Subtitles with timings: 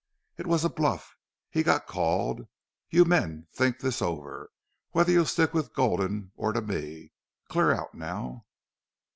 [0.35, 1.15] It was a bluff.
[1.51, 2.47] He got called....
[2.89, 4.51] You men think this over
[4.93, 7.11] whether you'll stick to Gulden or to me.
[7.49, 8.47] Clear out now."